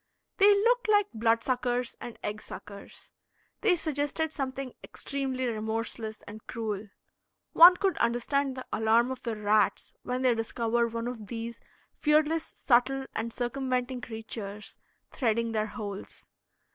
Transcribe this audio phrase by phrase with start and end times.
[0.37, 3.11] They looked like blood suckers and egg suckers.
[3.61, 6.89] They suggested something extremely remorseless and cruel.
[7.53, 11.59] One could understand the alarm of the rats when they discover one of these
[11.93, 14.75] fearless, subtle, and circumventing creatures
[15.11, 16.27] threading their holes.